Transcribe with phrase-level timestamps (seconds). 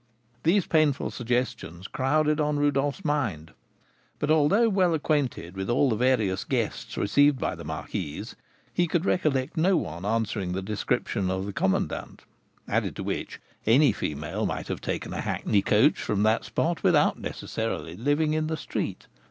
[0.41, 3.53] These painful suggestions crowded on Rodolph's mind,
[4.17, 8.35] but, although well acquainted with all the various guests received by the marquise,
[8.73, 12.23] he could recollect no one answering the description of the commandant;
[12.67, 17.19] added to which, any female might have taken a hackney coach from that spot without
[17.19, 19.05] necessarily living in the street.